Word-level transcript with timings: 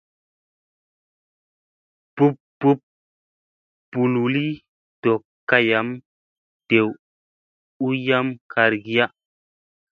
Bup 2.15 2.35
bup 2.59 2.79
bululi 3.91 4.47
dok 5.03 5.21
kam 5.49 5.87
dew 6.67 6.89
u 7.85 7.87
yam 8.05 8.27
kar 8.51 8.71
giya. 8.85 9.05